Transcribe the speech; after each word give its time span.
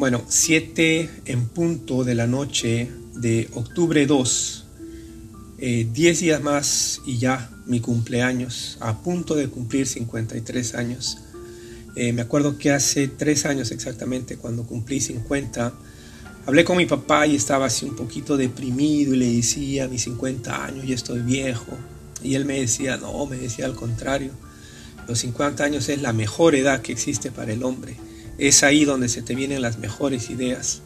Bueno, 0.00 0.22
7 0.26 1.10
en 1.26 1.48
punto 1.48 2.04
de 2.04 2.14
la 2.14 2.26
noche 2.26 2.90
de 3.16 3.50
octubre 3.52 4.06
2, 4.06 4.64
10 5.58 5.60
eh, 5.60 6.20
días 6.24 6.42
más 6.42 7.02
y 7.04 7.18
ya 7.18 7.50
mi 7.66 7.80
cumpleaños, 7.80 8.78
a 8.80 9.02
punto 9.02 9.34
de 9.34 9.48
cumplir 9.48 9.86
53 9.86 10.74
años. 10.74 11.18
Eh, 11.96 12.14
me 12.14 12.22
acuerdo 12.22 12.56
que 12.56 12.70
hace 12.70 13.08
3 13.08 13.44
años 13.44 13.72
exactamente, 13.72 14.38
cuando 14.38 14.64
cumplí 14.64 15.00
50, 15.00 15.74
hablé 16.46 16.64
con 16.64 16.78
mi 16.78 16.86
papá 16.86 17.26
y 17.26 17.36
estaba 17.36 17.66
así 17.66 17.84
un 17.84 17.96
poquito 17.96 18.38
deprimido 18.38 19.12
y 19.12 19.18
le 19.18 19.30
decía, 19.30 19.86
mis 19.86 20.04
50 20.04 20.64
años 20.64 20.86
ya 20.86 20.94
estoy 20.94 21.20
viejo. 21.20 21.76
Y 22.22 22.36
él 22.36 22.46
me 22.46 22.58
decía, 22.58 22.96
no, 22.96 23.26
me 23.26 23.36
decía 23.36 23.66
al 23.66 23.74
contrario, 23.74 24.30
los 25.06 25.18
50 25.18 25.62
años 25.62 25.90
es 25.90 26.00
la 26.00 26.14
mejor 26.14 26.54
edad 26.54 26.80
que 26.80 26.92
existe 26.92 27.30
para 27.30 27.52
el 27.52 27.62
hombre 27.64 27.98
es 28.40 28.62
ahí 28.62 28.86
donde 28.86 29.08
se 29.10 29.20
te 29.20 29.34
vienen 29.34 29.60
las 29.60 29.78
mejores 29.78 30.30
ideas. 30.30 30.80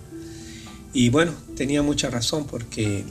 Y 0.93 1.09
bueno, 1.09 1.33
tenía 1.57 1.83
mucha 1.83 2.11
razón 2.11 2.47
porque 2.47 3.05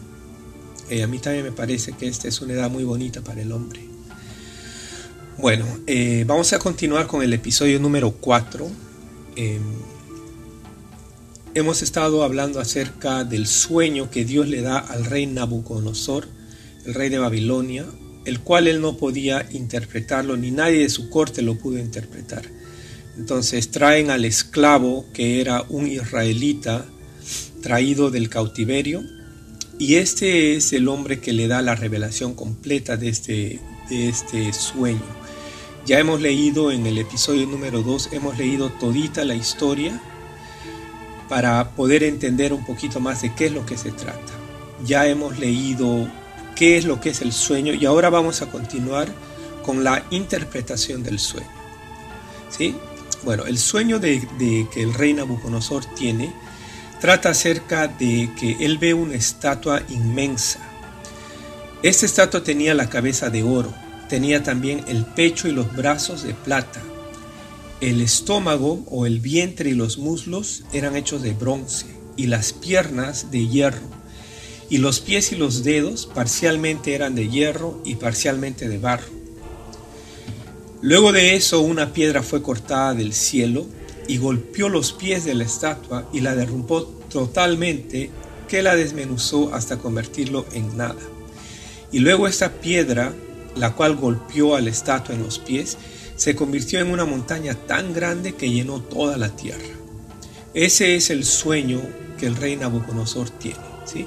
eh, 0.89 1.01
a 1.01 1.07
mí 1.07 1.19
también 1.19 1.45
me 1.45 1.53
parece 1.53 1.93
que 1.93 2.07
esta 2.07 2.27
es 2.27 2.41
una 2.41 2.53
edad 2.53 2.69
muy 2.69 2.83
bonita 2.83 3.21
para 3.21 3.41
el 3.41 3.53
hombre. 3.53 3.81
Bueno, 5.37 5.65
eh, 5.87 6.25
vamos 6.27 6.51
a 6.51 6.59
continuar 6.59 7.07
con 7.07 7.23
el 7.23 7.31
episodio 7.31 7.79
número 7.79 8.11
4. 8.11 8.69
Em, 9.37 9.61
hemos 11.55 11.81
estado 11.81 12.23
hablando 12.23 12.59
acerca 12.59 13.23
del 13.23 13.47
sueño 13.47 14.11
que 14.11 14.25
Dios 14.25 14.49
le 14.49 14.61
da 14.61 14.77
al 14.77 15.05
rey 15.05 15.25
Nabucodonosor, 15.25 16.27
el 16.85 16.93
rey 16.93 17.09
de 17.09 17.17
Babilonia, 17.17 17.85
el 18.25 18.41
cual 18.41 18.67
él 18.67 18.81
no 18.81 18.97
podía 18.97 19.47
interpretarlo, 19.51 20.35
ni 20.35 20.51
nadie 20.51 20.79
de 20.79 20.89
su 20.89 21.09
corte 21.09 21.41
lo 21.41 21.57
pudo 21.57 21.79
interpretar. 21.79 22.43
Entonces 23.17 23.69
traen 23.69 24.09
al 24.09 24.25
esclavo 24.25 25.05
que 25.13 25.39
era 25.39 25.63
un 25.69 25.87
israelita 25.87 26.85
traído 27.61 28.11
del 28.11 28.29
cautiverio 28.29 29.03
y 29.79 29.95
este 29.95 30.55
es 30.55 30.73
el 30.73 30.87
hombre 30.87 31.19
que 31.19 31.33
le 31.33 31.47
da 31.47 31.61
la 31.61 31.75
revelación 31.75 32.33
completa 32.33 32.97
de 32.97 33.09
este, 33.09 33.59
de 33.89 34.09
este 34.09 34.53
sueño. 34.53 35.01
Ya 35.85 35.99
hemos 35.99 36.21
leído 36.21 36.71
en 36.71 36.85
el 36.85 36.97
episodio 36.97 37.45
número 37.45 37.81
2, 37.81 38.09
hemos 38.13 38.37
leído 38.37 38.69
todita 38.71 39.25
la 39.25 39.35
historia 39.35 40.01
para 41.27 41.75
poder 41.75 42.03
entender 42.03 42.53
un 42.53 42.65
poquito 42.65 42.99
más 42.99 43.21
de 43.21 43.33
qué 43.33 43.47
es 43.47 43.51
lo 43.51 43.65
que 43.65 43.77
se 43.77 43.91
trata. 43.91 44.33
Ya 44.85 45.07
hemos 45.07 45.39
leído 45.39 46.07
qué 46.55 46.77
es 46.77 46.85
lo 46.85 47.01
que 47.01 47.09
es 47.09 47.21
el 47.21 47.33
sueño 47.33 47.73
y 47.73 47.85
ahora 47.85 48.09
vamos 48.09 48.41
a 48.41 48.49
continuar 48.49 49.07
con 49.65 49.83
la 49.83 50.05
interpretación 50.11 51.03
del 51.03 51.19
sueño. 51.19 51.49
¿Sí? 52.49 52.75
Bueno, 53.23 53.45
el 53.45 53.57
sueño 53.57 53.99
de, 53.99 54.27
que 54.73 54.83
el 54.83 54.93
rey 54.93 55.13
Nabucodonosor 55.13 55.85
tiene 55.95 56.33
trata 56.99 57.29
acerca 57.29 57.87
de 57.87 58.29
que 58.39 58.57
él 58.59 58.77
ve 58.77 58.93
una 58.93 59.15
estatua 59.15 59.81
inmensa. 59.89 60.59
Esta 61.83 62.05
estatua 62.05 62.43
tenía 62.43 62.73
la 62.73 62.89
cabeza 62.89 63.29
de 63.29 63.43
oro, 63.43 63.73
tenía 64.09 64.43
también 64.43 64.83
el 64.87 65.05
pecho 65.05 65.47
y 65.47 65.51
los 65.51 65.73
brazos 65.75 66.23
de 66.23 66.33
plata. 66.33 66.81
El 67.81 68.01
estómago 68.01 68.83
o 68.89 69.05
el 69.05 69.19
vientre 69.19 69.69
y 69.69 69.73
los 69.73 69.97
muslos 69.97 70.63
eran 70.71 70.95
hechos 70.95 71.21
de 71.21 71.33
bronce 71.33 71.87
y 72.15 72.27
las 72.27 72.53
piernas 72.53 73.31
de 73.31 73.47
hierro. 73.47 73.87
Y 74.69 74.77
los 74.77 75.01
pies 75.01 75.31
y 75.33 75.35
los 75.35 75.63
dedos 75.63 76.05
parcialmente 76.05 76.95
eran 76.95 77.15
de 77.15 77.29
hierro 77.29 77.81
y 77.85 77.95
parcialmente 77.95 78.69
de 78.69 78.77
barro. 78.77 79.12
Luego 80.83 81.13
de 81.13 81.37
eso 81.37 81.61
una 81.61 81.93
piedra 81.93 82.21
fue 82.23 82.43
cortada 82.43 82.93
del 82.93 83.13
cielo 83.13 83.65
y 84.09 84.17
golpeó 84.17 84.67
los 84.67 84.91
pies 84.91 85.23
de 85.23 85.33
la 85.33 85.45
estatua 85.45 86.09
y 86.11 86.19
la 86.19 86.35
derrumbó 86.35 86.83
totalmente, 87.09 88.09
que 88.49 88.61
la 88.61 88.75
desmenuzó 88.75 89.53
hasta 89.53 89.77
convertirlo 89.77 90.45
en 90.51 90.75
nada. 90.75 90.99
Y 91.93 91.99
luego 91.99 92.27
esta 92.27 92.51
piedra, 92.51 93.13
la 93.55 93.71
cual 93.75 93.95
golpeó 93.95 94.57
a 94.57 94.61
la 94.61 94.71
estatua 94.71 95.15
en 95.15 95.23
los 95.23 95.39
pies, 95.39 95.77
se 96.17 96.35
convirtió 96.35 96.81
en 96.81 96.91
una 96.91 97.05
montaña 97.05 97.55
tan 97.55 97.93
grande 97.93 98.33
que 98.33 98.51
llenó 98.51 98.81
toda 98.81 99.15
la 99.15 99.33
tierra. 99.33 99.63
Ese 100.53 100.97
es 100.97 101.09
el 101.09 101.23
sueño 101.23 101.81
que 102.19 102.25
el 102.25 102.35
rey 102.35 102.57
Nabucodonosor 102.57 103.29
tiene. 103.29 103.57
¿sí? 103.85 104.05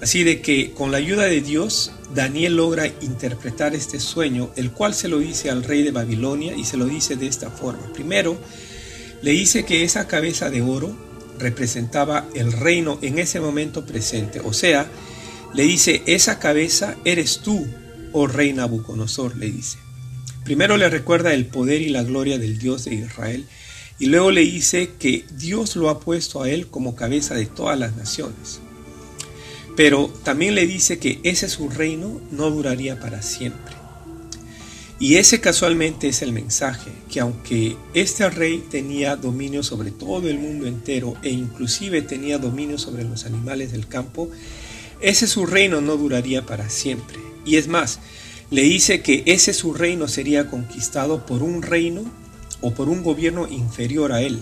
Así 0.00 0.22
de 0.22 0.40
que 0.40 0.70
con 0.70 0.92
la 0.92 0.98
ayuda 0.98 1.24
de 1.24 1.40
Dios, 1.40 1.90
Daniel 2.14 2.56
logra 2.56 2.86
interpretar 2.86 3.74
este 3.74 4.00
sueño, 4.00 4.50
el 4.56 4.70
cual 4.70 4.94
se 4.94 5.08
lo 5.08 5.18
dice 5.18 5.50
al 5.50 5.64
rey 5.64 5.82
de 5.82 5.90
Babilonia 5.90 6.54
y 6.56 6.64
se 6.64 6.76
lo 6.76 6.86
dice 6.86 7.16
de 7.16 7.26
esta 7.26 7.50
forma. 7.50 7.92
Primero, 7.92 8.38
le 9.22 9.32
dice 9.32 9.64
que 9.64 9.84
esa 9.84 10.06
cabeza 10.06 10.50
de 10.50 10.62
oro 10.62 10.96
representaba 11.38 12.26
el 12.34 12.52
reino 12.52 12.98
en 13.02 13.18
ese 13.18 13.40
momento 13.40 13.84
presente. 13.84 14.40
O 14.40 14.52
sea, 14.52 14.88
le 15.54 15.64
dice, 15.64 16.02
esa 16.06 16.38
cabeza 16.38 16.96
eres 17.04 17.40
tú, 17.40 17.66
oh 18.12 18.26
rey 18.26 18.52
Nabucodonosor, 18.52 19.36
le 19.36 19.50
dice. 19.50 19.78
Primero 20.44 20.76
le 20.76 20.88
recuerda 20.88 21.34
el 21.34 21.46
poder 21.46 21.82
y 21.82 21.88
la 21.88 22.04
gloria 22.04 22.38
del 22.38 22.58
Dios 22.58 22.84
de 22.84 22.94
Israel 22.94 23.46
y 23.98 24.06
luego 24.06 24.30
le 24.30 24.42
dice 24.42 24.92
que 24.98 25.24
Dios 25.32 25.74
lo 25.74 25.88
ha 25.88 26.00
puesto 26.00 26.42
a 26.42 26.50
él 26.50 26.68
como 26.68 26.94
cabeza 26.94 27.34
de 27.34 27.46
todas 27.46 27.78
las 27.78 27.96
naciones. 27.96 28.60
Pero 29.76 30.10
también 30.24 30.54
le 30.54 30.66
dice 30.66 30.98
que 30.98 31.20
ese 31.22 31.48
su 31.48 31.68
reino 31.68 32.20
no 32.30 32.50
duraría 32.50 32.98
para 32.98 33.22
siempre. 33.22 33.76
Y 34.98 35.16
ese 35.16 35.42
casualmente 35.42 36.08
es 36.08 36.22
el 36.22 36.32
mensaje, 36.32 36.90
que 37.10 37.20
aunque 37.20 37.76
este 37.92 38.30
rey 38.30 38.64
tenía 38.70 39.14
dominio 39.16 39.62
sobre 39.62 39.90
todo 39.90 40.30
el 40.30 40.38
mundo 40.38 40.66
entero 40.66 41.14
e 41.22 41.28
inclusive 41.28 42.00
tenía 42.00 42.38
dominio 42.38 42.78
sobre 42.78 43.04
los 43.04 43.26
animales 43.26 43.72
del 43.72 43.86
campo, 43.86 44.30
ese 45.02 45.26
su 45.26 45.44
reino 45.44 45.82
no 45.82 45.98
duraría 45.98 46.46
para 46.46 46.70
siempre. 46.70 47.18
Y 47.44 47.56
es 47.56 47.68
más, 47.68 47.98
le 48.50 48.62
dice 48.62 49.02
que 49.02 49.22
ese 49.26 49.52
su 49.52 49.74
reino 49.74 50.08
sería 50.08 50.48
conquistado 50.48 51.26
por 51.26 51.42
un 51.42 51.60
reino 51.60 52.02
o 52.62 52.72
por 52.72 52.88
un 52.88 53.02
gobierno 53.02 53.46
inferior 53.48 54.12
a 54.12 54.22
él, 54.22 54.40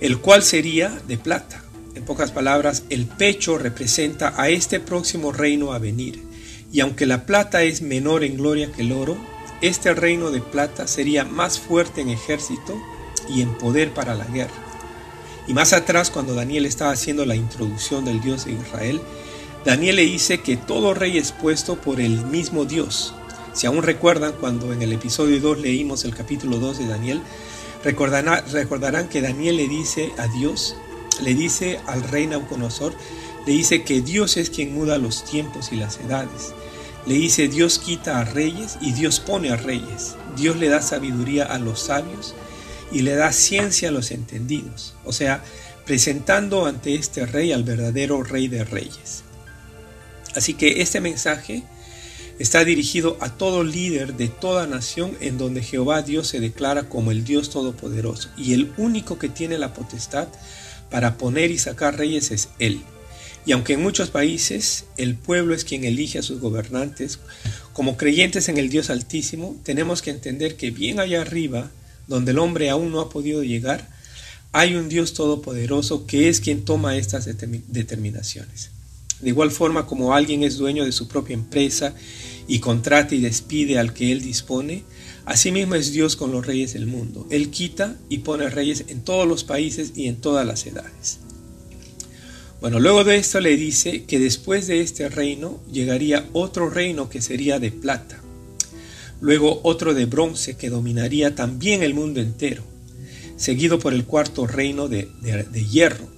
el 0.00 0.18
cual 0.18 0.42
sería 0.42 0.88
de 1.06 1.18
plata. 1.18 1.62
En 1.96 2.04
pocas 2.04 2.30
palabras, 2.30 2.82
el 2.90 3.06
pecho 3.06 3.56
representa 3.56 4.34
a 4.36 4.50
este 4.50 4.80
próximo 4.80 5.32
reino 5.32 5.72
a 5.72 5.78
venir. 5.78 6.22
Y 6.70 6.80
aunque 6.80 7.06
la 7.06 7.24
plata 7.24 7.62
es 7.62 7.80
menor 7.80 8.22
en 8.22 8.36
gloria 8.36 8.70
que 8.70 8.82
el 8.82 8.92
oro, 8.92 9.16
este 9.62 9.94
reino 9.94 10.30
de 10.30 10.42
plata 10.42 10.88
sería 10.88 11.24
más 11.24 11.58
fuerte 11.58 12.02
en 12.02 12.10
ejército 12.10 12.78
y 13.30 13.40
en 13.40 13.56
poder 13.56 13.94
para 13.94 14.14
la 14.14 14.26
guerra. 14.26 14.52
Y 15.48 15.54
más 15.54 15.72
atrás, 15.72 16.10
cuando 16.10 16.34
Daniel 16.34 16.66
estaba 16.66 16.90
haciendo 16.90 17.24
la 17.24 17.34
introducción 17.34 18.04
del 18.04 18.20
Dios 18.20 18.44
de 18.44 18.52
Israel, 18.52 19.00
Daniel 19.64 19.96
le 19.96 20.04
dice 20.04 20.42
que 20.42 20.58
todo 20.58 20.92
rey 20.92 21.16
es 21.16 21.32
puesto 21.32 21.80
por 21.80 22.02
el 22.02 22.26
mismo 22.26 22.66
Dios. 22.66 23.14
Si 23.54 23.66
aún 23.66 23.82
recuerdan, 23.82 24.34
cuando 24.38 24.70
en 24.74 24.82
el 24.82 24.92
episodio 24.92 25.40
2 25.40 25.60
leímos 25.60 26.04
el 26.04 26.14
capítulo 26.14 26.58
2 26.58 26.78
de 26.78 26.88
Daniel, 26.88 27.22
recordarán, 27.82 29.08
que 29.08 29.22
Daniel 29.22 29.56
le 29.56 29.66
dice 29.66 30.12
a 30.18 30.26
Dios 30.26 30.76
le 31.22 31.34
dice 31.34 31.80
al 31.86 32.02
rey 32.02 32.26
Nabucodonosor, 32.26 32.94
le 33.46 33.52
dice 33.52 33.84
que 33.84 34.00
Dios 34.00 34.36
es 34.36 34.50
quien 34.50 34.74
muda 34.74 34.98
los 34.98 35.24
tiempos 35.24 35.70
y 35.72 35.76
las 35.76 35.98
edades. 36.00 36.52
Le 37.06 37.14
dice 37.14 37.46
Dios 37.48 37.78
quita 37.78 38.18
a 38.18 38.24
reyes 38.24 38.78
y 38.80 38.92
Dios 38.92 39.20
pone 39.20 39.50
a 39.50 39.56
reyes. 39.56 40.16
Dios 40.36 40.56
le 40.56 40.68
da 40.68 40.82
sabiduría 40.82 41.44
a 41.44 41.58
los 41.58 41.80
sabios 41.80 42.34
y 42.90 43.02
le 43.02 43.14
da 43.14 43.32
ciencia 43.32 43.88
a 43.88 43.92
los 43.92 44.10
entendidos. 44.10 44.94
O 45.04 45.12
sea, 45.12 45.42
presentando 45.84 46.66
ante 46.66 46.96
este 46.96 47.24
rey 47.24 47.52
al 47.52 47.62
verdadero 47.62 48.22
rey 48.24 48.48
de 48.48 48.64
reyes. 48.64 49.22
Así 50.34 50.54
que 50.54 50.82
este 50.82 51.00
mensaje 51.00 51.62
está 52.40 52.64
dirigido 52.64 53.16
a 53.20 53.30
todo 53.30 53.62
líder 53.62 54.14
de 54.14 54.28
toda 54.28 54.66
nación 54.66 55.16
en 55.20 55.38
donde 55.38 55.62
Jehová 55.62 56.02
Dios 56.02 56.26
se 56.26 56.40
declara 56.40 56.88
como 56.88 57.12
el 57.12 57.24
Dios 57.24 57.50
Todopoderoso 57.50 58.28
y 58.36 58.52
el 58.52 58.72
único 58.76 59.18
que 59.18 59.28
tiene 59.28 59.56
la 59.58 59.72
potestad 59.72 60.28
para 60.90 61.18
poner 61.18 61.50
y 61.50 61.58
sacar 61.58 61.98
reyes 61.98 62.30
es 62.30 62.48
Él. 62.58 62.80
Y 63.44 63.52
aunque 63.52 63.74
en 63.74 63.82
muchos 63.82 64.10
países 64.10 64.86
el 64.96 65.14
pueblo 65.14 65.54
es 65.54 65.64
quien 65.64 65.84
elige 65.84 66.18
a 66.18 66.22
sus 66.22 66.40
gobernantes, 66.40 67.20
como 67.72 67.96
creyentes 67.96 68.48
en 68.48 68.58
el 68.58 68.70
Dios 68.70 68.90
Altísimo, 68.90 69.56
tenemos 69.62 70.02
que 70.02 70.10
entender 70.10 70.56
que 70.56 70.70
bien 70.70 70.98
allá 70.98 71.20
arriba, 71.20 71.70
donde 72.08 72.32
el 72.32 72.38
hombre 72.38 72.70
aún 72.70 72.90
no 72.90 73.00
ha 73.00 73.08
podido 73.08 73.44
llegar, 73.44 73.88
hay 74.52 74.74
un 74.74 74.88
Dios 74.88 75.12
todopoderoso 75.12 76.06
que 76.06 76.28
es 76.28 76.40
quien 76.40 76.64
toma 76.64 76.96
estas 76.96 77.26
determinaciones. 77.26 78.70
De 79.20 79.28
igual 79.28 79.50
forma 79.50 79.86
como 79.86 80.14
alguien 80.14 80.42
es 80.42 80.56
dueño 80.56 80.84
de 80.84 80.92
su 80.92 81.08
propia 81.08 81.34
empresa 81.34 81.94
y 82.48 82.60
contrata 82.60 83.14
y 83.14 83.20
despide 83.20 83.78
al 83.78 83.92
que 83.92 84.12
él 84.12 84.22
dispone, 84.22 84.84
Asimismo 85.26 85.74
es 85.74 85.92
Dios 85.92 86.14
con 86.14 86.30
los 86.30 86.46
reyes 86.46 86.72
del 86.72 86.86
mundo. 86.86 87.26
Él 87.30 87.50
quita 87.50 87.96
y 88.08 88.18
pone 88.18 88.48
reyes 88.48 88.84
en 88.86 89.02
todos 89.02 89.26
los 89.26 89.42
países 89.42 89.92
y 89.96 90.06
en 90.06 90.16
todas 90.20 90.46
las 90.46 90.64
edades. 90.66 91.18
Bueno, 92.60 92.78
luego 92.78 93.02
de 93.02 93.16
esto 93.16 93.40
le 93.40 93.56
dice 93.56 94.04
que 94.04 94.20
después 94.20 94.68
de 94.68 94.80
este 94.80 95.08
reino 95.08 95.60
llegaría 95.70 96.28
otro 96.32 96.70
reino 96.70 97.08
que 97.08 97.20
sería 97.20 97.58
de 97.58 97.72
plata. 97.72 98.22
Luego 99.20 99.60
otro 99.64 99.94
de 99.94 100.06
bronce 100.06 100.56
que 100.56 100.70
dominaría 100.70 101.34
también 101.34 101.82
el 101.82 101.92
mundo 101.92 102.20
entero. 102.20 102.62
seguido 103.36 103.78
por 103.78 103.92
el 103.92 104.04
cuarto 104.04 104.46
reino 104.46 104.88
de, 104.88 105.10
hierro, 105.70 106.08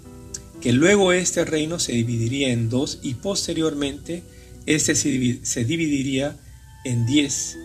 que 0.61 0.73
luego 0.73 1.13
este 1.13 1.45
reino 1.45 1.81
se 1.81 1.93
dividiría 1.93 2.53
en 2.53 2.69
dos 2.69 3.01
y 3.03 3.15
posteriormente 3.15 4.23
este 4.67 4.95
se 4.95 5.65
dividiría 5.65 6.37
en 6.85 7.07
diez 7.07 7.57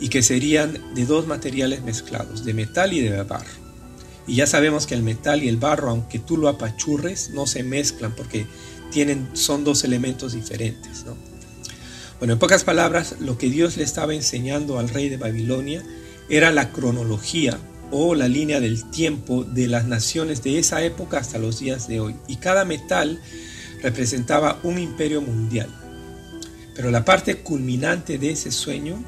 y 0.00 0.08
que 0.08 0.22
serían 0.22 0.94
de 0.94 1.06
dos 1.06 1.26
materiales 1.26 1.82
mezclados, 1.82 2.44
de 2.44 2.54
metal 2.54 2.92
y 2.92 3.00
de 3.00 3.22
barro. 3.22 3.66
Y 4.26 4.34
ya 4.36 4.46
sabemos 4.46 4.86
que 4.86 4.94
el 4.94 5.02
metal 5.02 5.42
y 5.42 5.48
el 5.48 5.56
barro, 5.56 5.90
aunque 5.90 6.18
tú 6.18 6.36
lo 6.36 6.48
apachurres, 6.48 7.30
no 7.30 7.46
se 7.46 7.62
mezclan 7.62 8.14
porque 8.14 8.46
tienen, 8.90 9.28
son 9.34 9.64
dos 9.64 9.84
elementos 9.84 10.32
diferentes. 10.32 11.04
Bueno, 12.18 12.32
en 12.32 12.38
pocas 12.38 12.64
palabras, 12.64 13.16
lo 13.20 13.38
que 13.38 13.50
Dios 13.50 13.76
le 13.76 13.84
estaba 13.84 14.14
enseñando 14.14 14.78
al 14.78 14.88
rey 14.88 15.08
de 15.08 15.16
Babilonia 15.16 15.82
era 16.28 16.50
la 16.50 16.72
cronología 16.72 17.58
o 17.92 18.14
la 18.14 18.26
línea 18.26 18.58
del 18.58 18.90
tiempo 18.90 19.44
de 19.44 19.68
las 19.68 19.86
naciones 19.86 20.42
de 20.42 20.58
esa 20.58 20.82
época 20.82 21.18
hasta 21.18 21.38
los 21.38 21.60
días 21.60 21.86
de 21.86 22.00
hoy. 22.00 22.16
Y 22.26 22.36
cada 22.36 22.64
metal 22.64 23.20
representaba 23.82 24.58
un 24.64 24.78
imperio 24.78 25.20
mundial. 25.20 25.68
Pero 26.74 26.90
la 26.90 27.04
parte 27.04 27.38
culminante 27.38 28.18
de 28.18 28.30
ese 28.30 28.50
sueño 28.50 29.02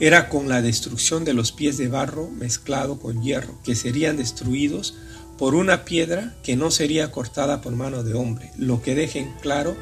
era 0.00 0.30
con 0.30 0.48
la 0.48 0.62
destrucción 0.62 1.24
de 1.26 1.34
los 1.34 1.52
pies 1.52 1.76
de 1.76 1.88
barro 1.88 2.30
mezclado 2.30 2.98
con 2.98 3.22
hierro, 3.22 3.54
que 3.62 3.76
serían 3.76 4.16
destruidos 4.16 4.94
por 5.38 5.54
una 5.54 5.84
piedra 5.84 6.34
que 6.42 6.56
no 6.56 6.70
sería 6.70 7.12
cortada 7.12 7.60
por 7.60 7.74
mano 7.74 8.02
de 8.02 8.14
hombre, 8.14 8.50
lo 8.56 8.80
que 8.80 8.94
deja 8.94 9.18
en 9.18 9.32
claro 9.40 9.76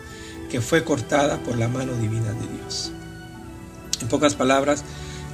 que 0.51 0.61
fue 0.61 0.83
cortada 0.83 1.43
por 1.45 1.57
la 1.57 1.69
mano 1.69 1.95
divina 1.95 2.33
de 2.33 2.59
Dios. 2.59 2.91
En 4.01 4.09
pocas 4.09 4.35
palabras, 4.35 4.83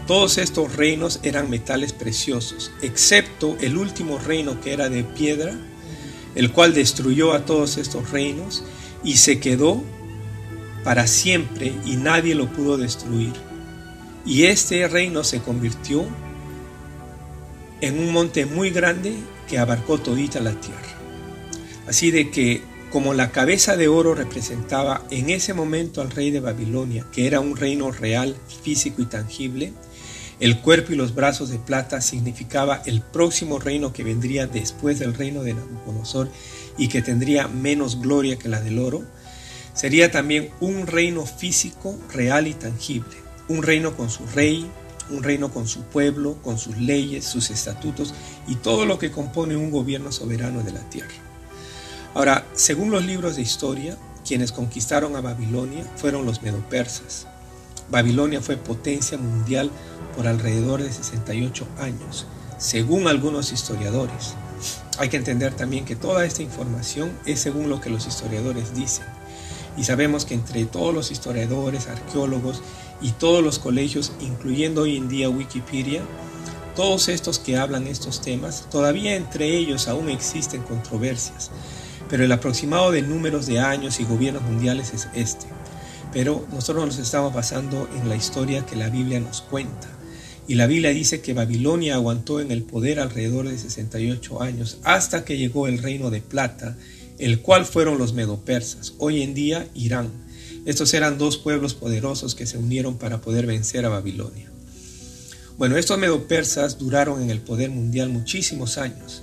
todos 0.06 0.36
estos 0.36 0.76
reinos 0.76 1.19
eran 1.22 1.48
metales 1.48 1.94
preciosos, 1.94 2.70
excepto 2.82 3.56
el 3.62 3.78
último 3.78 4.19
reino 4.19 4.60
que 4.60 4.75
era 4.75 4.90
de 4.90 5.02
piedra, 5.02 5.54
el 6.34 6.52
cual 6.52 6.75
destruyó 6.75 7.32
a 7.32 7.46
todos 7.46 7.78
estos 7.78 8.10
reinos 8.10 8.64
y 9.02 9.16
se 9.16 9.40
quedó 9.40 9.82
para 10.84 11.06
siempre 11.06 11.72
y 11.87 11.96
nadie 11.96 12.34
lo 12.34 12.52
pudo 12.52 12.76
destruir. 12.76 13.32
Y 14.26 14.44
este 14.44 14.88
reino 14.88 15.23
se 15.23 15.41
convirtió 15.41 16.05
en 17.81 17.99
un 17.99 18.12
monte 18.12 18.47
muy 18.47 18.71
grande 18.71 19.15
que 19.49 19.59
abarcó 19.59 19.99
todita 19.99 20.41
la 20.41 20.59
tierra. 20.59 20.81
Así 21.87 22.11
de 22.11 22.31
que 22.31 22.62
como 22.91 23.12
la 23.12 23.31
cabeza 23.31 23.76
de 23.76 23.88
oro 23.88 24.15
representaba 24.15 25.05
en 25.11 25.29
ese 25.29 25.53
momento 25.53 26.00
al 26.00 26.11
rey 26.11 26.31
de 26.31 26.41
Babilonia, 26.41 27.05
que 27.12 27.26
era 27.26 27.41
un 27.41 27.56
reino 27.56 27.91
real, 27.91 28.37
físico 28.62 29.03
y 29.03 29.06
tangible, 29.06 29.73
el 30.41 30.61
cuerpo 30.61 30.93
y 30.93 30.97
los 30.97 31.15
brazos 31.15 31.50
de 31.50 31.59
plata 31.59 32.00
significaba 32.00 32.82
el 32.87 33.03
próximo 33.03 33.59
reino 33.59 33.93
que 33.93 34.05
vendría 34.05 34.47
después 34.47 34.99
del 34.99 35.12
reino 35.12 35.43
de 35.43 35.55
Nabucodonosor 35.55 36.31
y 36.79 36.88
que 36.88 37.03
tendría 37.03 37.49
menos 37.49 38.00
gloria 38.00 38.38
que 38.38 38.49
la 38.49 38.61
del 38.61 38.79
oro, 38.79 39.03
sería 39.75 40.11
también 40.11 40.50
un 40.61 40.87
reino 40.87 41.26
físico, 41.26 41.99
real 42.12 42.47
y 42.47 42.55
tangible 42.55 43.24
un 43.49 43.62
reino 43.62 43.96
con 43.96 44.11
su 44.11 44.26
rey, 44.35 44.70
un 45.11 45.23
reino 45.23 45.50
con 45.50 45.69
su 45.69 45.82
pueblo, 45.82 46.37
con 46.43 46.58
sus 46.58 46.79
leyes, 46.79 47.25
sus 47.25 47.50
estatutos 47.50 48.14
y 48.46 48.56
todo 48.56 48.87
lo 48.87 48.99
que 48.99 49.11
compone 49.11 49.56
un 49.56 49.70
gobierno 49.70 50.12
soberano 50.12 50.62
de 50.62 50.73
la 50.73 50.88
tierra. 50.91 51.14
Ahora, 52.14 52.46
según 52.55 52.91
los 52.91 53.05
libros 53.05 53.37
de 53.37 53.43
historia, 53.43 53.96
quienes 54.26 54.52
conquistaron 54.52 55.17
a 55.17 55.20
Babilonia 55.20 55.85
fueron 55.96 56.25
los 56.25 56.43
medopersas. 56.43 57.26
Babilonia 57.91 58.41
fue 58.41 58.56
potencia 58.56 59.19
mundial 59.19 59.70
por 60.17 60.26
alrededor 60.26 60.82
de 60.82 60.93
68 60.93 61.67
años, 61.79 62.26
según 62.56 63.08
algunos 63.08 63.52
historiadores. 63.52 64.35
Hay 64.99 65.08
que 65.08 65.17
entender 65.17 65.55
también 65.55 65.85
que 65.85 65.97
toda 65.97 66.25
esta 66.25 66.43
información 66.43 67.12
es 67.26 67.40
según 67.40 67.69
lo 67.69 67.81
que 67.81 67.90
los 67.90 68.06
historiadores 68.06 68.75
dicen. 68.75 69.05
Y 69.76 69.85
sabemos 69.85 70.25
que 70.25 70.35
entre 70.35 70.64
todos 70.64 70.94
los 70.94 71.11
historiadores, 71.11 71.88
arqueólogos 71.88 72.62
y 73.00 73.11
todos 73.12 73.43
los 73.43 73.58
colegios, 73.58 74.12
incluyendo 74.20 74.82
hoy 74.82 74.96
en 74.96 75.08
día 75.08 75.29
Wikipedia, 75.29 76.02
todos 76.75 77.08
estos 77.08 77.38
que 77.38 77.56
hablan 77.56 77.87
estos 77.87 78.20
temas, 78.20 78.69
todavía 78.70 79.14
entre 79.14 79.56
ellos 79.56 79.87
aún 79.87 80.08
existen 80.08 80.62
controversias, 80.62 81.50
pero 82.08 82.25
el 82.25 82.32
aproximado 82.32 82.91
de 82.91 83.02
números 83.02 83.46
de 83.46 83.61
años 83.61 84.00
y 84.00 84.05
gobiernos 84.05 84.43
mundiales 84.43 84.93
es 84.93 85.08
este. 85.14 85.46
Pero 86.12 86.46
nosotros 86.52 86.87
nos 86.87 86.99
estamos 86.99 87.32
basando 87.32 87.88
en 87.96 88.08
la 88.08 88.17
historia 88.17 88.67
que 88.67 88.76
la 88.76 88.88
Biblia 88.88 89.20
nos 89.20 89.40
cuenta. 89.40 89.88
Y 90.47 90.56
la 90.56 90.67
Biblia 90.67 90.90
dice 90.90 91.20
que 91.20 91.32
Babilonia 91.32 91.94
aguantó 91.94 92.40
en 92.40 92.50
el 92.50 92.62
poder 92.62 93.00
alrededor 93.00 93.49
de 93.49 93.58
68 93.58 94.43
años 94.43 94.79
hasta 94.85 95.25
que 95.25 95.38
llegó 95.38 95.69
el 95.69 95.79
reino 95.79 96.11
de 96.11 96.20
plata, 96.20 96.76
el 97.19 97.40
cual 97.40 97.64
fueron 97.64 97.99
los 97.99 98.12
medopersas, 98.12 98.94
hoy 98.99 99.23
en 99.23 99.35
día 99.35 99.67
Irán. 99.75 100.24
Estos 100.64 100.94
eran 100.94 101.19
dos 101.19 101.37
pueblos 101.37 101.75
poderosos 101.75 102.34
que 102.34 102.46
se 102.46 102.56
unieron 102.56 102.96
para 102.96 103.20
poder 103.20 103.46
vencer 103.46 103.84
a 103.84 103.90
Babilonia. 103.90 104.50
Bueno, 105.58 105.76
estos 105.76 105.99
medopersas 105.99 106.78
duraron 106.78 107.22
en 107.22 107.31
el 107.31 107.40
poder 107.40 107.70
mundial 107.70 108.08
muchísimos 108.08 108.78
años, 108.78 109.22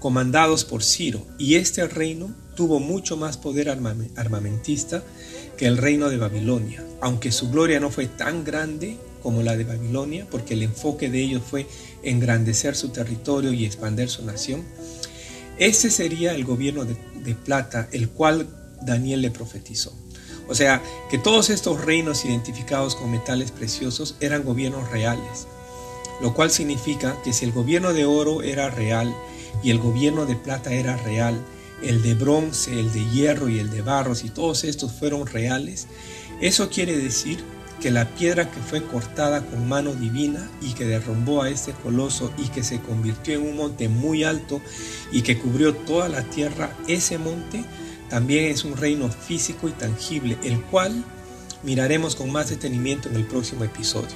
comandados 0.00 0.64
por 0.64 0.84
Ciro, 0.84 1.26
y 1.38 1.54
este 1.54 1.86
reino 1.88 2.34
tuvo 2.54 2.78
mucho 2.78 3.16
más 3.16 3.38
poder 3.38 3.68
armamentista 3.68 5.02
que 5.56 5.66
el 5.66 5.78
reino 5.78 6.10
de 6.10 6.18
Babilonia, 6.18 6.84
aunque 7.00 7.32
su 7.32 7.50
gloria 7.50 7.80
no 7.80 7.90
fue 7.90 8.06
tan 8.06 8.44
grande 8.44 8.98
como 9.22 9.42
la 9.42 9.56
de 9.56 9.64
Babilonia, 9.64 10.26
porque 10.30 10.54
el 10.54 10.62
enfoque 10.62 11.08
de 11.08 11.22
ellos 11.22 11.42
fue 11.48 11.66
engrandecer 12.02 12.76
su 12.76 12.90
territorio 12.90 13.52
y 13.52 13.64
expandir 13.64 14.10
su 14.10 14.24
nación. 14.24 14.62
Ese 15.58 15.90
sería 15.90 16.34
el 16.34 16.44
gobierno 16.44 16.84
de, 16.84 16.96
de 17.24 17.34
plata, 17.34 17.88
el 17.92 18.10
cual 18.10 18.46
Daniel 18.82 19.22
le 19.22 19.30
profetizó. 19.30 19.96
O 20.52 20.54
sea, 20.54 20.82
que 21.08 21.16
todos 21.16 21.48
estos 21.48 21.82
reinos 21.82 22.26
identificados 22.26 22.94
con 22.94 23.10
metales 23.10 23.50
preciosos 23.50 24.16
eran 24.20 24.44
gobiernos 24.44 24.90
reales, 24.90 25.46
lo 26.20 26.34
cual 26.34 26.50
significa 26.50 27.16
que 27.24 27.32
si 27.32 27.46
el 27.46 27.52
gobierno 27.52 27.94
de 27.94 28.04
oro 28.04 28.42
era 28.42 28.68
real 28.68 29.16
y 29.62 29.70
el 29.70 29.78
gobierno 29.78 30.26
de 30.26 30.36
plata 30.36 30.70
era 30.70 30.98
real, 30.98 31.42
el 31.82 32.02
de 32.02 32.12
bronce, 32.12 32.78
el 32.78 32.92
de 32.92 33.02
hierro 33.08 33.48
y 33.48 33.60
el 33.60 33.70
de 33.70 33.80
barro, 33.80 34.14
si 34.14 34.28
todos 34.28 34.64
estos 34.64 34.92
fueron 34.92 35.26
reales, 35.26 35.86
eso 36.42 36.68
quiere 36.68 36.98
decir 36.98 37.42
que 37.80 37.90
la 37.90 38.14
piedra 38.14 38.50
que 38.50 38.60
fue 38.60 38.84
cortada 38.84 39.46
con 39.46 39.66
mano 39.66 39.94
divina 39.94 40.50
y 40.60 40.74
que 40.74 40.84
derrumbó 40.84 41.40
a 41.40 41.48
este 41.48 41.72
coloso 41.72 42.30
y 42.36 42.48
que 42.48 42.62
se 42.62 42.78
convirtió 42.78 43.36
en 43.36 43.48
un 43.48 43.56
monte 43.56 43.88
muy 43.88 44.22
alto 44.22 44.60
y 45.12 45.22
que 45.22 45.38
cubrió 45.38 45.74
toda 45.74 46.10
la 46.10 46.24
tierra, 46.24 46.76
ese 46.88 47.16
monte 47.16 47.64
también 48.12 48.44
es 48.44 48.64
un 48.64 48.76
reino 48.76 49.08
físico 49.08 49.70
y 49.70 49.72
tangible, 49.72 50.36
el 50.44 50.60
cual 50.60 51.02
miraremos 51.62 52.14
con 52.14 52.30
más 52.30 52.50
detenimiento 52.50 53.08
en 53.08 53.16
el 53.16 53.24
próximo 53.26 53.64
episodio. 53.64 54.14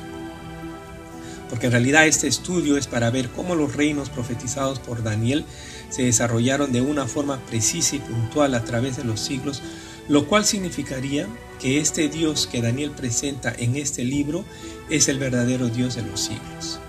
Porque 1.49 1.65
en 1.65 1.73
realidad 1.73 2.07
este 2.07 2.29
estudio 2.29 2.77
es 2.77 2.89
para 2.89 3.09
ver 3.11 3.31
cómo 3.31 3.55
los 3.55 3.75
reinos 3.75 4.11
profetizados 4.11 4.81
por 4.81 5.03
Daniel 5.03 5.47
se 5.89 6.03
desarrollaron 6.03 6.73
de 6.73 6.83
una 6.83 7.07
forma 7.07 7.39
precisa 7.47 7.97
y 7.97 8.01
puntual 8.01 8.55
a 8.55 8.65
través 8.65 8.99
de 8.99 9.05
los 9.05 9.19
siglos, 9.19 9.63
lo 10.11 10.27
cual 10.27 10.45
significaría 10.45 11.27
que 11.59 11.81
este 11.81 12.11
Dios 12.11 12.47
que 12.47 12.61
Daniel 12.61 12.91
presenta 12.91 13.55
en 13.57 13.77
este 13.77 14.05
libro 14.05 14.45
es 14.91 15.09
el 15.09 15.19
verdadero 15.19 15.71
Dios 15.71 15.95
de 15.95 16.03
los 16.03 16.21
siglos. 16.21 16.81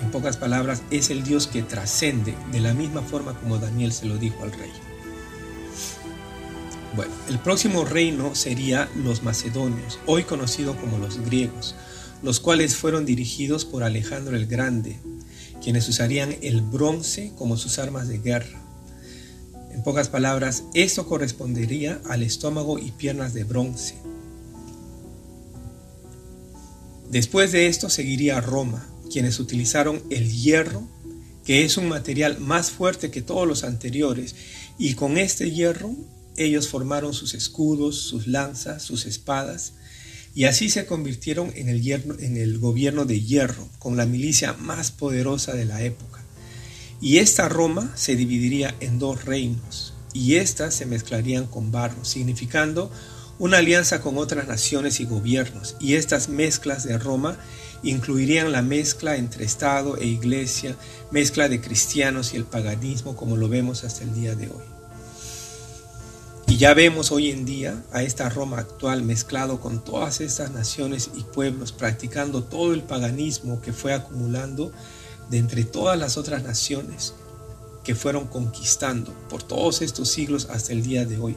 En 0.00 0.12
pocas 0.12 0.36
palabras, 0.36 0.84
es 0.92 1.10
el 1.10 1.24
Dios 1.24 1.48
que 1.48 1.62
trascende 1.62 2.36
de 2.52 2.60
la 2.60 2.74
misma 2.74 3.02
forma 3.02 3.34
como 3.34 3.58
Daniel 3.58 3.90
se 3.90 4.06
lo 4.06 4.18
dijo 4.18 4.44
al 4.44 4.52
rey. 4.52 4.70
Bueno, 6.98 7.14
el 7.28 7.38
próximo 7.38 7.84
reino 7.84 8.34
sería 8.34 8.90
los 8.96 9.22
macedonios, 9.22 10.00
hoy 10.06 10.24
conocido 10.24 10.76
como 10.76 10.98
los 10.98 11.24
griegos, 11.24 11.76
los 12.24 12.40
cuales 12.40 12.74
fueron 12.74 13.06
dirigidos 13.06 13.64
por 13.64 13.84
Alejandro 13.84 14.34
el 14.34 14.46
Grande, 14.46 14.98
quienes 15.62 15.88
usarían 15.88 16.34
el 16.42 16.60
bronce 16.60 17.30
como 17.38 17.56
sus 17.56 17.78
armas 17.78 18.08
de 18.08 18.18
guerra. 18.18 18.60
En 19.70 19.84
pocas 19.84 20.08
palabras, 20.08 20.64
esto 20.74 21.06
correspondería 21.06 22.00
al 22.08 22.24
estómago 22.24 22.80
y 22.80 22.90
piernas 22.90 23.32
de 23.32 23.44
bronce. 23.44 23.94
Después 27.08 27.52
de 27.52 27.68
esto 27.68 27.90
seguiría 27.90 28.40
Roma, 28.40 28.84
quienes 29.08 29.38
utilizaron 29.38 30.02
el 30.10 30.32
hierro, 30.32 30.82
que 31.44 31.64
es 31.64 31.76
un 31.76 31.86
material 31.86 32.40
más 32.40 32.72
fuerte 32.72 33.12
que 33.12 33.22
todos 33.22 33.46
los 33.46 33.62
anteriores, 33.62 34.34
y 34.78 34.94
con 34.94 35.16
este 35.16 35.52
hierro 35.52 35.94
ellos 36.38 36.68
formaron 36.68 37.12
sus 37.14 37.34
escudos, 37.34 37.96
sus 37.98 38.26
lanzas, 38.26 38.82
sus 38.82 39.06
espadas, 39.06 39.72
y 40.34 40.44
así 40.44 40.70
se 40.70 40.86
convirtieron 40.86 41.52
en 41.56 41.68
el, 41.68 42.58
gobierno 42.58 43.04
de 43.04 43.20
hierro, 43.20 43.68
con 43.78 43.96
la 43.96 44.06
milicia 44.06 44.52
más 44.52 44.90
poderosa 44.90 45.54
de 45.54 45.64
la 45.64 45.82
época. 45.82 46.22
Y 47.00 47.18
esta 47.18 47.48
Roma 47.48 47.92
se 47.96 48.16
dividiría 48.16 48.74
en 48.80 48.98
dos 48.98 49.24
reinos, 49.24 49.94
y 50.12 50.36
éstas 50.36 50.74
se 50.74 50.86
mezclarían 50.86 51.46
con 51.46 51.72
barro, 51.72 52.04
significando 52.04 52.90
una 53.38 53.58
alianza 53.58 54.00
con 54.00 54.18
otras 54.18 54.46
naciones 54.48 55.00
y 55.00 55.04
gobiernos, 55.04 55.76
y 55.80 55.94
estas 55.94 56.28
mezclas 56.28 56.84
de 56.84 56.98
Roma 56.98 57.38
incluirían 57.82 58.52
la 58.52 58.62
mezcla 58.62 59.16
entre 59.16 59.44
Estado 59.44 59.96
e 59.96 60.06
Iglesia, 60.06 60.76
mezcla 61.10 61.48
de 61.48 61.60
cristianos 61.60 62.34
y 62.34 62.36
el 62.36 62.44
paganismo 62.44 63.16
como 63.16 63.36
lo 63.36 63.48
vemos 63.48 63.84
hasta 63.84 64.04
el 64.04 64.14
día 64.14 64.34
de 64.34 64.48
hoy. 64.48 64.77
Ya 66.58 66.74
vemos 66.74 67.12
hoy 67.12 67.30
en 67.30 67.44
día 67.44 67.84
a 67.92 68.02
esta 68.02 68.28
Roma 68.28 68.58
actual 68.58 69.04
mezclado 69.04 69.60
con 69.60 69.84
todas 69.84 70.20
estas 70.20 70.50
naciones 70.50 71.08
y 71.16 71.22
pueblos, 71.22 71.70
practicando 71.70 72.42
todo 72.42 72.74
el 72.74 72.82
paganismo 72.82 73.60
que 73.60 73.72
fue 73.72 73.94
acumulando 73.94 74.72
de 75.30 75.38
entre 75.38 75.62
todas 75.62 75.96
las 75.96 76.16
otras 76.16 76.42
naciones 76.42 77.14
que 77.84 77.94
fueron 77.94 78.26
conquistando 78.26 79.12
por 79.30 79.44
todos 79.44 79.82
estos 79.82 80.08
siglos 80.08 80.48
hasta 80.50 80.72
el 80.72 80.82
día 80.82 81.04
de 81.04 81.18
hoy. 81.18 81.36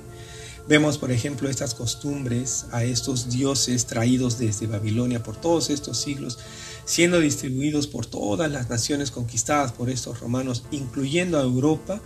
Vemos, 0.67 0.97
por 0.97 1.11
ejemplo, 1.11 1.47
estas 1.49 1.75
costumbres 1.75 2.65
a 2.71 2.83
estos 2.83 3.29
dioses 3.29 3.85
traídos 3.85 4.39
desde 4.39 4.65
Babilonia 4.65 5.21
por 5.21 5.35
todos 5.39 5.69
estos 5.69 5.99
siglos, 5.99 6.39
siendo 6.83 7.19
distribuidos 7.19 7.85
por 7.85 8.07
todas 8.07 8.51
las 8.51 8.71
naciones 8.71 9.11
conquistadas 9.11 9.71
por 9.71 9.91
estos 9.91 10.19
romanos, 10.19 10.63
incluyendo 10.71 11.37
a 11.37 11.43
Europa 11.43 12.01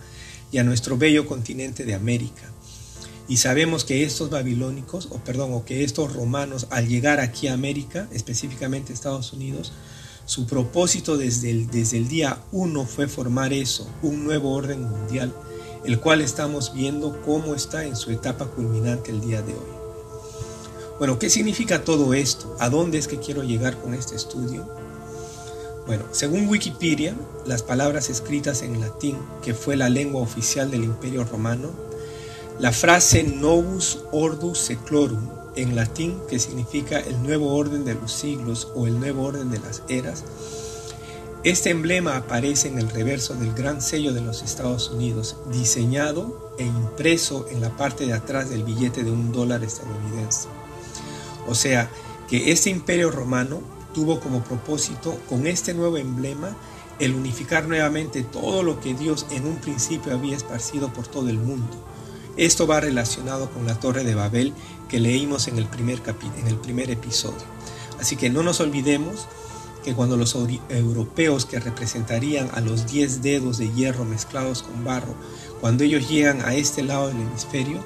y 0.52 0.58
a 0.58 0.64
nuestro 0.64 0.98
bello 0.98 1.26
continente 1.26 1.86
de 1.86 1.94
América. 1.94 2.52
Y 3.28 3.38
sabemos 3.38 3.84
que 3.84 4.04
estos 4.04 4.30
babilónicos, 4.30 5.08
o 5.10 5.18
perdón, 5.18 5.52
o 5.52 5.64
que 5.64 5.82
estos 5.82 6.12
romanos 6.12 6.68
al 6.70 6.88
llegar 6.88 7.20
aquí 7.20 7.48
a 7.48 7.54
América, 7.54 8.08
específicamente 8.12 8.92
Estados 8.92 9.32
Unidos, 9.32 9.72
su 10.26 10.46
propósito 10.46 11.16
desde 11.16 11.50
el, 11.50 11.70
desde 11.70 11.98
el 11.98 12.08
día 12.08 12.40
uno 12.52 12.84
fue 12.84 13.08
formar 13.08 13.52
eso, 13.52 13.88
un 14.02 14.24
nuevo 14.24 14.52
orden 14.52 14.82
mundial 14.82 15.32
el 15.86 16.00
cual 16.00 16.20
estamos 16.20 16.74
viendo 16.74 17.22
cómo 17.22 17.54
está 17.54 17.84
en 17.84 17.94
su 17.94 18.10
etapa 18.10 18.46
culminante 18.46 19.12
el 19.12 19.20
día 19.20 19.40
de 19.40 19.52
hoy. 19.52 19.76
Bueno, 20.98 21.18
¿qué 21.18 21.30
significa 21.30 21.84
todo 21.84 22.12
esto? 22.12 22.56
¿A 22.58 22.68
dónde 22.68 22.98
es 22.98 23.06
que 23.06 23.20
quiero 23.20 23.44
llegar 23.44 23.80
con 23.80 23.94
este 23.94 24.16
estudio? 24.16 24.68
Bueno, 25.86 26.04
según 26.10 26.48
Wikipedia, 26.48 27.14
las 27.44 27.62
palabras 27.62 28.10
escritas 28.10 28.62
en 28.62 28.80
latín, 28.80 29.16
que 29.42 29.54
fue 29.54 29.76
la 29.76 29.88
lengua 29.88 30.22
oficial 30.22 30.70
del 30.72 30.82
Imperio 30.82 31.22
Romano, 31.22 31.70
la 32.58 32.72
frase 32.72 33.22
Novus 33.22 33.98
Ordus 34.12 34.58
Seclorum 34.58 35.28
en 35.56 35.76
latín, 35.76 36.18
que 36.28 36.38
significa 36.38 36.98
el 36.98 37.22
nuevo 37.22 37.54
orden 37.54 37.84
de 37.84 37.94
los 37.94 38.12
siglos 38.12 38.68
o 38.74 38.86
el 38.86 38.98
nuevo 38.98 39.24
orden 39.24 39.50
de 39.50 39.58
las 39.58 39.82
eras, 39.88 40.24
este 41.44 41.70
emblema 41.70 42.16
aparece 42.16 42.68
en 42.68 42.78
el 42.78 42.88
reverso 42.88 43.34
del 43.34 43.52
gran 43.52 43.80
sello 43.82 44.12
de 44.12 44.22
los 44.22 44.42
Estados 44.42 44.90
Unidos, 44.90 45.36
diseñado 45.52 46.54
e 46.58 46.64
impreso 46.64 47.46
en 47.50 47.60
la 47.60 47.76
parte 47.76 48.06
de 48.06 48.14
atrás 48.14 48.48
del 48.48 48.64
billete 48.64 49.04
de 49.04 49.10
un 49.10 49.32
dólar 49.32 49.62
estadounidense. 49.62 50.48
O 51.46 51.54
sea, 51.54 51.90
que 52.28 52.50
este 52.52 52.70
imperio 52.70 53.10
romano 53.10 53.60
tuvo 53.94 54.18
como 54.18 54.42
propósito 54.42 55.16
con 55.28 55.46
este 55.46 55.74
nuevo 55.74 55.98
emblema 55.98 56.56
el 56.98 57.14
unificar 57.14 57.68
nuevamente 57.68 58.22
todo 58.22 58.62
lo 58.62 58.80
que 58.80 58.94
Dios 58.94 59.26
en 59.30 59.46
un 59.46 59.56
principio 59.56 60.14
había 60.14 60.36
esparcido 60.36 60.92
por 60.92 61.06
todo 61.06 61.28
el 61.28 61.38
mundo. 61.38 61.76
Esto 62.36 62.66
va 62.66 62.80
relacionado 62.80 63.50
con 63.50 63.66
la 63.66 63.80
Torre 63.80 64.04
de 64.04 64.14
Babel 64.14 64.52
que 64.88 65.00
leímos 65.00 65.48
en 65.48 65.56
el 65.56 65.66
primer, 65.66 66.02
en 66.38 66.46
el 66.46 66.56
primer 66.56 66.90
episodio. 66.90 67.44
Así 67.98 68.16
que 68.16 68.28
no 68.28 68.42
nos 68.42 68.60
olvidemos 68.60 69.26
que 69.82 69.94
cuando 69.94 70.16
los 70.16 70.36
europeos 70.68 71.46
que 71.46 71.60
representarían 71.60 72.50
a 72.52 72.60
los 72.60 72.90
diez 72.90 73.22
dedos 73.22 73.56
de 73.56 73.72
hierro 73.72 74.04
mezclados 74.04 74.62
con 74.62 74.84
barro, 74.84 75.14
cuando 75.60 75.84
ellos 75.84 76.08
llegan 76.08 76.42
a 76.42 76.54
este 76.54 76.82
lado 76.82 77.08
del 77.08 77.20
hemisferio, 77.20 77.82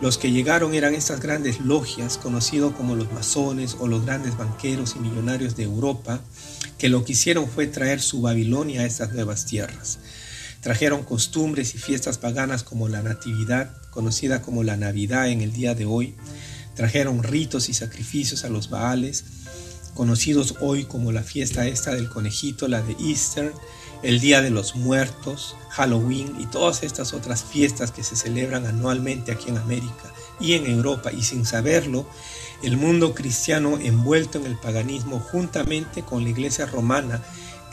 los 0.00 0.18
que 0.18 0.30
llegaron 0.30 0.74
eran 0.74 0.94
estas 0.94 1.20
grandes 1.20 1.60
logias, 1.60 2.18
conocidos 2.18 2.74
como 2.74 2.96
los 2.96 3.10
masones 3.12 3.76
o 3.80 3.86
los 3.86 4.04
grandes 4.04 4.36
banqueros 4.36 4.94
y 4.96 4.98
millonarios 4.98 5.56
de 5.56 5.62
Europa, 5.62 6.20
que 6.76 6.90
lo 6.90 7.04
que 7.04 7.12
hicieron 7.12 7.48
fue 7.48 7.66
traer 7.66 8.02
su 8.02 8.20
Babilonia 8.20 8.82
a 8.82 8.84
estas 8.84 9.12
nuevas 9.12 9.46
tierras. 9.46 9.98
Trajeron 10.60 11.04
costumbres 11.04 11.74
y 11.74 11.78
fiestas 11.78 12.18
paganas 12.18 12.62
como 12.62 12.88
la 12.88 13.02
Natividad, 13.02 13.70
conocida 13.90 14.42
como 14.42 14.62
la 14.62 14.76
Navidad 14.76 15.28
en 15.28 15.40
el 15.40 15.52
día 15.52 15.74
de 15.74 15.86
hoy. 15.86 16.14
Trajeron 16.74 17.22
ritos 17.22 17.68
y 17.68 17.74
sacrificios 17.74 18.44
a 18.44 18.48
los 18.48 18.68
Baales, 18.68 19.24
conocidos 19.94 20.56
hoy 20.60 20.84
como 20.84 21.12
la 21.12 21.22
fiesta 21.22 21.66
esta 21.66 21.94
del 21.94 22.08
conejito, 22.08 22.68
la 22.68 22.82
de 22.82 22.96
Easter, 23.00 23.52
el 24.02 24.20
Día 24.20 24.42
de 24.42 24.50
los 24.50 24.76
Muertos, 24.76 25.56
Halloween 25.70 26.36
y 26.38 26.46
todas 26.46 26.82
estas 26.82 27.14
otras 27.14 27.44
fiestas 27.44 27.90
que 27.90 28.02
se 28.02 28.14
celebran 28.14 28.66
anualmente 28.66 29.32
aquí 29.32 29.48
en 29.48 29.56
América 29.56 30.12
y 30.38 30.52
en 30.52 30.66
Europa 30.66 31.12
y 31.12 31.22
sin 31.22 31.46
saberlo, 31.46 32.06
el 32.62 32.76
mundo 32.76 33.14
cristiano 33.14 33.78
envuelto 33.78 34.38
en 34.38 34.46
el 34.46 34.56
paganismo 34.56 35.18
juntamente 35.18 36.02
con 36.02 36.24
la 36.24 36.30
iglesia 36.30 36.66
romana, 36.66 37.22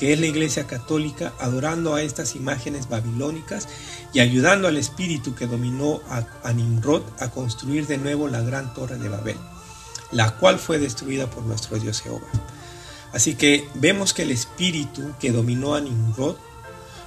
que 0.03 0.11
es 0.11 0.19
la 0.19 0.27
iglesia 0.27 0.67
católica, 0.67 1.31
adorando 1.39 1.95
a 1.95 2.01
estas 2.01 2.35
imágenes 2.35 2.89
babilónicas 2.89 3.69
y 4.11 4.19
ayudando 4.19 4.67
al 4.67 4.75
espíritu 4.75 5.33
que 5.33 5.47
dominó 5.47 6.01
a, 6.09 6.51
Nimrod 6.51 7.03
a 7.19 7.31
construir 7.31 7.87
de 7.87 7.97
nuevo 7.97 8.27
la 8.27 8.41
gran 8.41 8.73
torre 8.73 8.97
de 8.97 9.07
Babel 9.07 9.37
la 10.11 10.35
cual 10.35 10.59
fue 10.59 10.77
destruida 10.77 11.29
por 11.29 11.43
nuestro 11.43 11.79
Dios 11.79 12.01
Jehová. 12.01 12.27
Así 13.13 13.35
que 13.35 13.65
vemos 13.75 14.13
que 14.13 14.23
el 14.23 14.31
espíritu 14.31 15.13
que 15.21 15.31
dominó 15.31 15.73
a 15.73 15.79
Nimrod, 15.79 16.35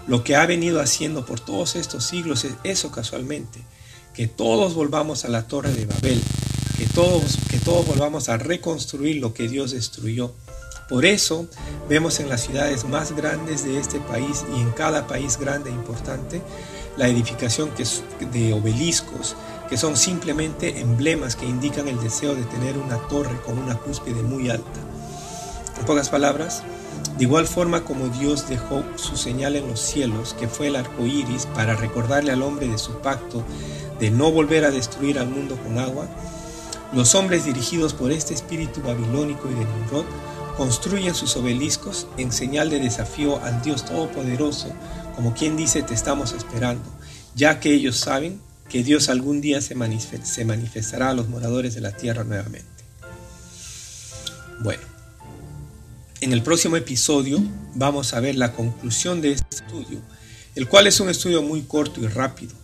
lo 0.06 0.24
que 0.24 0.34
ha 0.34 0.46
venido 0.46 0.80
haciendo 0.80 1.26
por 1.26 1.38
todos 1.38 1.76
estos 1.76 2.02
siglos 2.02 2.44
es 2.44 2.54
eso 2.64 2.90
casualmente, 2.90 3.60
que 4.14 4.26
todos 4.26 4.72
volvamos 4.72 5.26
a 5.26 5.28
la 5.28 5.46
torre 5.46 5.74
de 5.74 5.84
Babel, 5.84 6.22
que 6.78 6.86
todos, 6.86 7.36
que 7.50 7.58
todos 7.58 7.86
volvamos 7.86 8.30
a 8.30 8.38
reconstruir 8.38 9.16
lo 9.16 9.34
que 9.34 9.48
Dios 9.48 9.72
destruyó. 9.72 10.32
Por 10.88 11.04
eso 11.04 11.46
vemos 11.88 12.20
en 12.20 12.28
las 12.28 12.42
ciudades 12.42 12.84
más 12.84 13.10
grandes 13.10 13.64
de 13.64 13.78
este 13.78 13.98
país 13.98 14.44
y 14.56 14.60
en 14.60 14.70
cada 14.70 15.08
país 15.08 15.36
grande 15.36 15.70
e 15.70 15.72
importante 15.72 16.40
la 16.96 17.08
edificación 17.08 17.70
de 18.32 18.52
obeliscos, 18.52 19.34
que 19.68 19.76
son 19.76 19.96
simplemente 19.96 20.80
emblemas 20.80 21.34
que 21.34 21.44
indican 21.44 21.88
el 21.88 22.00
deseo 22.00 22.36
de 22.36 22.44
tener 22.44 22.78
una 22.78 22.98
torre 23.08 23.36
con 23.44 23.58
una 23.58 23.76
cúspide 23.76 24.22
muy 24.22 24.48
alta. 24.48 24.80
En 25.76 25.84
pocas 25.86 26.08
palabras, 26.08 26.62
de 27.18 27.24
igual 27.24 27.48
forma 27.48 27.84
como 27.84 28.08
Dios 28.08 28.48
dejó 28.48 28.84
su 28.94 29.16
señal 29.16 29.56
en 29.56 29.66
los 29.66 29.80
cielos, 29.80 30.34
que 30.38 30.46
fue 30.46 30.68
el 30.68 30.76
arco 30.76 31.04
iris, 31.04 31.46
para 31.46 31.74
recordarle 31.74 32.30
al 32.30 32.42
hombre 32.42 32.68
de 32.68 32.78
su 32.78 32.92
pacto 33.00 33.42
de 33.98 34.12
no 34.12 34.30
volver 34.30 34.64
a 34.64 34.70
destruir 34.70 35.18
al 35.18 35.28
mundo 35.28 35.58
con 35.62 35.78
agua, 35.78 36.06
los 36.92 37.16
hombres 37.16 37.44
dirigidos 37.44 37.92
por 37.92 38.12
este 38.12 38.34
espíritu 38.34 38.80
babilónico 38.82 39.50
y 39.50 39.54
de 39.54 39.64
Nimrod 39.64 40.04
construyen 40.56 41.14
sus 41.14 41.36
obeliscos 41.36 42.06
en 42.16 42.32
señal 42.32 42.70
de 42.70 42.80
desafío 42.80 43.42
al 43.42 43.62
Dios 43.62 43.84
Todopoderoso, 43.84 44.72
como 45.14 45.34
quien 45.34 45.56
dice 45.56 45.82
te 45.82 45.94
estamos 45.94 46.32
esperando, 46.32 46.84
ya 47.34 47.60
que 47.60 47.72
ellos 47.72 47.96
saben 47.96 48.40
que 48.68 48.82
Dios 48.82 49.08
algún 49.08 49.40
día 49.40 49.60
se, 49.60 49.74
manifestará 49.74 51.10
a 51.10 51.14
los 51.14 51.28
moradores 51.28 51.74
de 51.74 51.80
la 51.80 51.92
tierra 51.92 52.24
nuevamente. 52.24 52.66
Bueno, 54.60 54.82
en 56.20 56.32
el 56.32 56.42
próximo 56.42 56.76
episodio 56.76 57.42
vamos 57.74 58.14
a 58.14 58.20
ver 58.20 58.36
la 58.36 58.52
conclusión 58.52 59.20
de 59.20 59.32
este 59.32 59.56
estudio, 59.56 60.00
el 60.54 60.68
cual 60.68 60.86
es 60.86 60.98
un 61.00 61.10
estudio 61.10 61.42
muy 61.42 61.62
corto 61.62 62.00
y 62.00 62.06
rápido, 62.06 62.54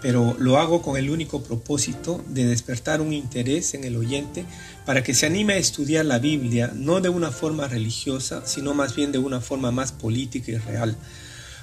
pero 0.00 0.36
lo 0.38 0.58
hago 0.58 0.82
con 0.82 0.96
el 0.96 1.10
único 1.10 1.42
propósito 1.42 2.24
de 2.28 2.46
despertar 2.46 3.00
un 3.00 3.12
interés 3.12 3.74
en 3.74 3.84
el 3.84 3.96
oyente 3.96 4.44
para 4.86 5.02
que 5.02 5.14
se 5.14 5.26
anime 5.26 5.54
a 5.54 5.58
estudiar 5.58 6.06
la 6.06 6.18
Biblia 6.18 6.72
no 6.74 7.00
de 7.00 7.08
una 7.08 7.30
forma 7.30 7.68
religiosa, 7.68 8.46
sino 8.46 8.74
más 8.74 8.94
bien 8.94 9.12
de 9.12 9.18
una 9.18 9.40
forma 9.40 9.70
más 9.70 9.92
política 9.92 10.52
y 10.52 10.56
real, 10.56 10.96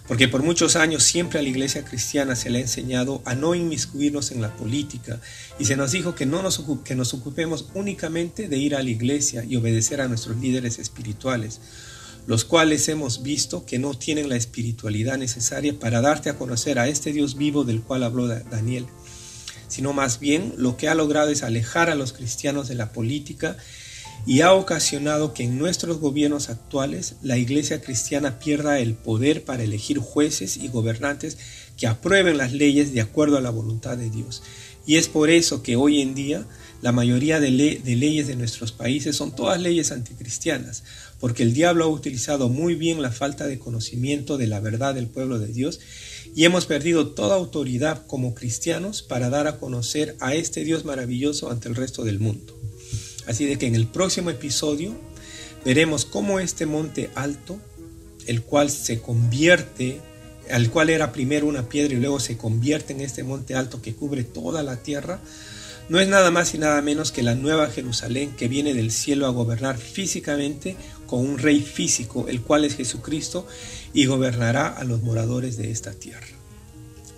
porque 0.08 0.28
por 0.28 0.42
muchos 0.42 0.76
años 0.76 1.04
siempre 1.04 1.40
a 1.40 1.42
la 1.42 1.50
iglesia 1.50 1.84
cristiana 1.84 2.36
se 2.36 2.50
le 2.50 2.60
ha 2.60 2.62
enseñado 2.62 3.22
a 3.26 3.36
no 3.36 3.56
inmiscuirnos 3.56 4.32
en 4.32 4.42
la 4.42 4.56
política 4.56 5.20
y 5.60 5.66
se 5.66 5.76
nos 5.76 5.92
dijo 5.92 6.16
que, 6.16 6.26
no 6.26 6.42
nos, 6.42 6.64
que 6.86 6.96
nos 6.96 7.14
ocupemos 7.14 7.70
únicamente 7.74 8.48
de 8.48 8.58
ir 8.58 8.76
a 8.76 8.84
la 8.84 8.90
iglesia 8.90 9.44
y 9.44 9.58
obedecer 9.58 10.00
a 10.00 10.08
nuestros 10.08 10.38
líderes 10.38 10.80
espirituales, 10.80 11.60
los 12.28 12.44
cuales 12.44 12.88
hemos 12.90 13.24
visto 13.24 13.66
que 13.66 13.80
no 13.80 13.94
tienen 13.94 14.30
la 14.30 14.36
espiritualidad 14.36 15.18
necesaria 15.18 15.80
para 15.80 16.02
darte 16.02 16.30
a 16.30 16.38
conocer 16.38 16.78
a 16.78 16.90
este 16.90 17.14
Dios 17.14 17.38
vivo 17.38 17.64
del 17.64 17.82
cual 17.82 18.04
habló 18.04 18.28
Daniel, 18.28 18.86
sino 19.70 19.94
más 19.94 20.20
bien 20.20 20.54
lo 20.58 20.76
que 20.76 20.90
ha 20.90 20.96
logrado 20.96 21.30
es 21.30 21.42
alejar 21.42 21.90
a 21.90 21.96
los 21.96 22.12
cristianos 22.12 22.68
de 22.68 22.76
la 22.76 22.92
política 22.92 23.58
y 24.26 24.42
ha 24.42 24.54
ocasionado 24.54 25.34
que 25.34 25.44
en 25.44 25.58
nuestros 25.58 26.00
gobiernos 26.00 26.50
actuales 26.50 27.16
la 27.22 27.38
Iglesia 27.38 27.82
cristiana 27.82 28.40
pierda 28.40 28.80
el 28.80 28.94
poder 28.94 29.46
para 29.46 29.64
elegir 29.64 30.00
jueces 30.00 30.58
y 30.58 30.68
gobernantes 30.68 31.38
que 31.78 31.88
aprueben 31.88 32.38
las 32.38 32.52
leyes 32.52 32.94
de 32.94 33.00
acuerdo 33.00 33.38
a 33.38 33.42
la 33.42 33.52
voluntad 33.52 33.98
de 33.98 34.10
Dios. 34.10 34.44
Y 34.86 34.98
es 34.98 35.08
por 35.08 35.30
eso 35.30 35.64
que 35.64 35.78
hoy 35.78 36.02
en 36.02 36.14
día 36.14 36.46
la 36.82 36.92
mayoría 36.92 37.40
de, 37.40 37.50
leyes 37.50 38.28
de 38.28 38.36
nuestros 38.36 38.72
países 38.72 39.16
son 39.16 39.36
todas 39.36 39.60
leyes 39.60 39.92
anticristianas, 39.92 40.84
porque 41.20 41.44
el 41.44 41.54
diablo 41.54 41.86
ha 41.86 41.88
utilizado 41.88 42.50
muy 42.50 42.76
bien 42.76 43.02
la 43.02 43.12
falta 43.12 43.48
de 43.48 43.58
conocimiento 43.58 44.38
de 44.38 44.48
la 44.48 44.60
verdad 44.60 44.94
del 44.94 45.08
pueblo 45.08 45.40
de 45.40 45.48
Dios 45.48 45.80
y 46.36 46.46
hemos 46.46 46.66
perdido 46.68 47.10
toda 47.10 47.36
autoridad 47.36 48.06
como 48.06 48.36
cristianos 48.36 49.02
para 49.02 49.30
dar 49.30 49.48
a 49.48 49.58
conocer 49.58 50.16
a 50.20 50.36
este 50.36 50.64
Dios 50.64 50.86
maravilloso 50.86 51.50
ante 51.50 51.68
el 51.68 51.76
resto 51.76 52.04
del 52.04 52.20
mundo. 52.20 52.56
Así 53.26 53.46
de 53.46 53.58
que 53.58 53.66
en 53.66 53.76
el 53.76 53.88
próximo 53.88 54.30
episodio 54.30 54.96
veremos 55.66 56.06
cómo 56.06 56.40
este 56.40 56.66
monte 56.66 57.10
alto, 57.16 57.60
el 58.28 58.44
cual 58.44 58.70
se 58.70 59.02
convierte, 59.02 60.00
al 60.52 60.70
cual 60.70 60.92
era 60.92 61.12
primero 61.12 61.48
una 61.48 61.68
piedra 61.68 61.96
y 61.96 62.00
luego 62.00 62.20
se 62.20 62.38
convierte 62.38 62.94
en 62.94 63.02
este 63.02 63.24
monte 63.24 63.56
alto 63.56 63.82
que 63.82 63.96
cubre 63.96 64.24
toda 64.24 64.62
la 64.64 64.84
tierra, 64.84 65.20
no 65.90 66.00
es 66.00 66.08
nada 66.08 66.32
más 66.32 66.54
y 66.54 66.58
nada 66.58 66.82
menos 66.82 67.12
que 67.12 67.24
la 67.24 67.36
nueva 67.36 67.70
Jerusalén 67.70 68.36
que 68.36 68.48
viene 68.48 68.74
del 68.74 68.92
cielo 68.92 69.26
a 69.26 69.32
gobernar 69.32 69.78
físicamente 69.78 70.76
con 71.06 71.22
un 71.22 71.38
rey 71.38 71.62
físico, 71.62 72.28
el 72.28 72.42
cual 72.42 72.66
es 72.66 72.76
Jesucristo, 72.76 73.48
y 73.94 74.06
gobernará 74.06 74.68
a 74.68 74.84
los 74.84 75.02
moradores 75.02 75.56
de 75.58 75.72
esta 75.72 75.94
tierra. 75.94 76.28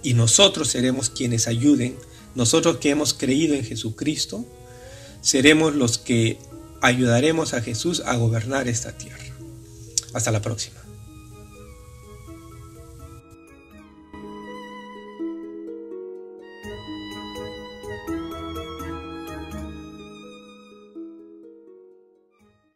Y 0.03 0.13
nosotros 0.13 0.69
seremos 0.69 1.09
quienes 1.09 1.47
ayuden, 1.47 1.97
nosotros 2.35 2.77
que 2.77 2.91
hemos 2.91 3.13
creído 3.13 3.55
en 3.55 3.65
Jesucristo, 3.65 4.45
seremos 5.21 5.75
los 5.75 5.97
que 5.97 6.37
ayudaremos 6.81 7.53
a 7.53 7.61
Jesús 7.61 8.03
a 8.05 8.15
gobernar 8.15 8.67
esta 8.67 8.97
tierra. 8.97 9.25
Hasta 10.13 10.31
la 10.31 10.41
próxima. 10.41 10.88